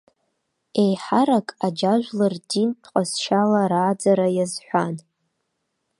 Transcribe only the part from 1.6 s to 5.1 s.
аџьажәлар динтә ҟазшьала рааӡара иазҳәан.